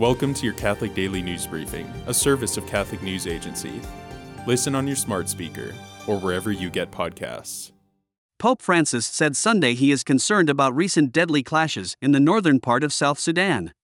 [0.00, 3.82] Welcome to your Catholic Daily News Briefing, a service of Catholic News Agency.
[4.46, 5.74] Listen on your smart speaker
[6.06, 7.70] or wherever you get podcasts.
[8.38, 12.82] Pope Francis said Sunday he is concerned about recent deadly clashes in the northern part
[12.82, 13.74] of South Sudan.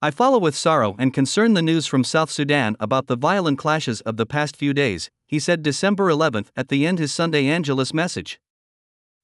[0.00, 4.02] I follow with sorrow and concern the news from South Sudan about the violent clashes
[4.02, 7.46] of the past few days, he said December 11th at the end of his Sunday
[7.48, 8.38] Angelus message.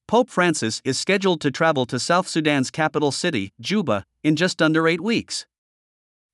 [0.08, 4.88] Pope Francis is scheduled to travel to South Sudan's capital city, Juba, in just under
[4.88, 5.46] eight weeks.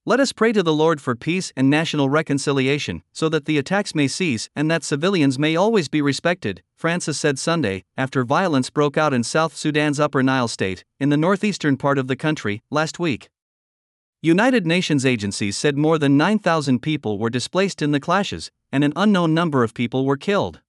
[0.08, 3.92] Let us pray to the Lord for peace and national reconciliation, so that the attacks
[3.92, 8.96] may cease and that civilians may always be respected, Francis said Sunday, after violence broke
[8.96, 13.00] out in South Sudan's Upper Nile state, in the northeastern part of the country, last
[13.00, 13.30] week.
[14.22, 18.92] United Nations agencies said more than 9,000 people were displaced in the clashes, and an
[18.94, 20.60] unknown number of people were killed.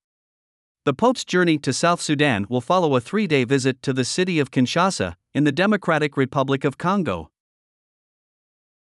[0.84, 4.40] The Pope's journey to South Sudan will follow a three day visit to the city
[4.40, 7.30] of Kinshasa, in the Democratic Republic of Congo.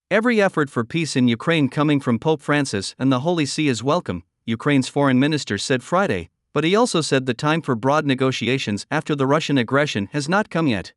[0.09, 3.82] Every effort for peace in Ukraine coming from Pope Francis and the Holy See is
[3.82, 8.87] welcome, Ukraine's foreign minister said Friday, but he also said the time for broad negotiations
[8.88, 10.93] after the Russian aggression has not come yet.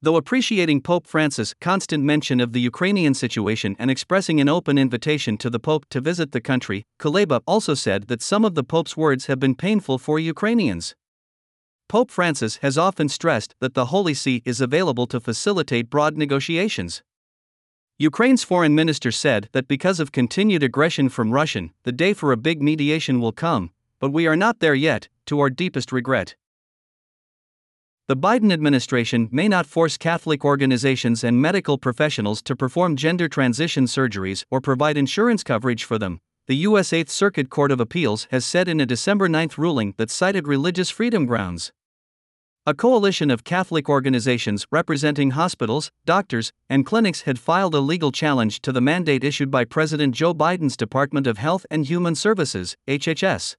[0.00, 5.36] Though appreciating Pope Francis' constant mention of the Ukrainian situation and expressing an open invitation
[5.38, 8.96] to the Pope to visit the country, Kuleba also said that some of the Pope's
[8.96, 10.94] words have been painful for Ukrainians.
[11.88, 17.02] Pope Francis has often stressed that the Holy See is available to facilitate broad negotiations.
[17.98, 22.36] Ukraine's foreign minister said that because of continued aggression from Russia, the day for a
[22.36, 26.34] big mediation will come, but we are not there yet, to our deepest regret.
[28.08, 33.84] The Biden administration may not force Catholic organizations and medical professionals to perform gender transition
[33.84, 36.92] surgeries or provide insurance coverage for them, the U.S.
[36.92, 40.90] Eighth Circuit Court of Appeals has said in a December 9 ruling that cited religious
[40.90, 41.70] freedom grounds.
[42.64, 48.60] A coalition of Catholic organizations representing hospitals, doctors, and clinics had filed a legal challenge
[48.60, 53.56] to the mandate issued by President Joe Biden's Department of Health and Human Services, HHS.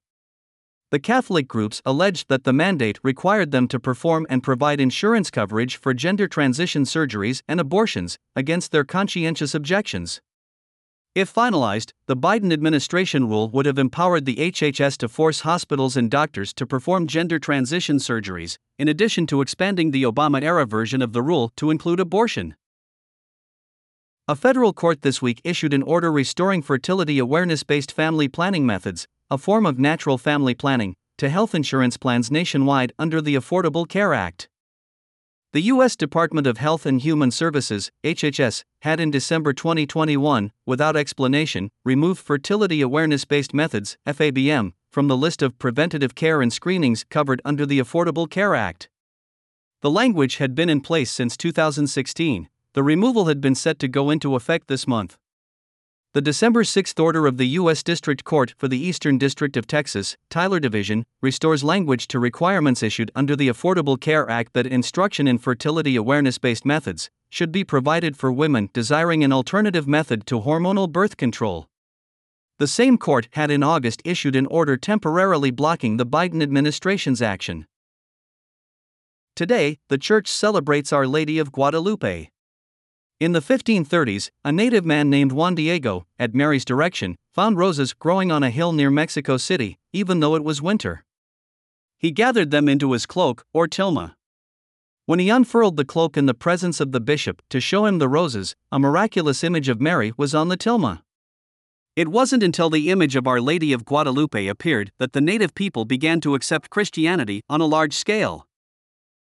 [0.91, 5.75] The Catholic groups alleged that the mandate required them to perform and provide insurance coverage
[5.75, 10.21] for gender transition surgeries and abortions, against their conscientious objections.
[11.15, 16.09] If finalized, the Biden administration rule would have empowered the HHS to force hospitals and
[16.09, 21.13] doctors to perform gender transition surgeries, in addition to expanding the Obama era version of
[21.13, 22.55] the rule to include abortion.
[24.27, 29.07] A federal court this week issued an order restoring fertility awareness based family planning methods,
[29.29, 34.15] a form of natural family planning, to health insurance plans nationwide under the Affordable Care
[34.15, 34.49] Act.
[35.53, 35.95] The U.S.
[35.95, 42.81] Department of Health and Human Services, HHS, had in December 2021, without explanation, removed fertility
[42.81, 47.77] awareness based methods, FABM, from the list of preventative care and screenings covered under the
[47.77, 48.89] Affordable Care Act.
[49.81, 54.09] The language had been in place since 2016, the removal had been set to go
[54.09, 55.19] into effect this month.
[56.13, 57.81] The December 6 order of the U.S.
[57.81, 63.09] District Court for the Eastern District of Texas, Tyler Division, restores language to requirements issued
[63.15, 68.15] under the Affordable Care Act that instruction in fertility awareness based methods should be provided
[68.15, 71.67] for women desiring an alternative method to hormonal birth control.
[72.59, 77.65] The same court had in August issued an order temporarily blocking the Biden administration's action.
[79.35, 82.29] Today, the church celebrates Our Lady of Guadalupe.
[83.23, 88.33] In the 1530s, a native man named Juan Diego, at Mary's direction, found roses growing
[88.33, 91.05] on a hill near Mexico City, even though it was winter.
[91.97, 94.15] He gathered them into his cloak, or tilma.
[95.05, 98.09] When he unfurled the cloak in the presence of the bishop to show him the
[98.09, 101.01] roses, a miraculous image of Mary was on the tilma.
[101.95, 105.85] It wasn't until the image of Our Lady of Guadalupe appeared that the native people
[105.85, 108.49] began to accept Christianity on a large scale.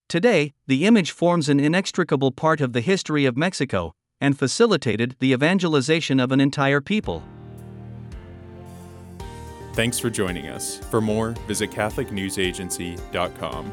[0.09, 5.33] Today, the image forms an inextricable part of the history of Mexico and facilitated the
[5.33, 7.25] evangelization of an entire people.
[9.75, 10.79] Thanks for joining us.
[10.79, 13.73] For more, visit CatholicNewsAgency.com.